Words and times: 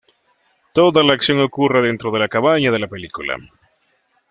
Toda 0.73 1.03
la 1.03 1.13
acción 1.13 1.39
ocurre 1.41 1.85
dentro 1.85 2.09
de 2.09 2.17
la 2.17 2.27
cabaña 2.27 2.71
de 2.71 2.79
la 2.79 2.87
película. 2.87 3.37